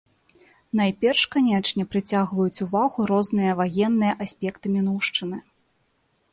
Найперш, 0.79 1.21
канечне, 1.35 1.83
прыцягваюць 1.91 2.63
увагу 2.67 2.99
розныя 3.13 3.51
ваенныя 3.63 4.13
аспекты 4.29 4.65
мінуўшчыны. 4.81 5.37